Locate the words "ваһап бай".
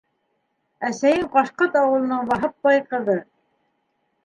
2.33-2.83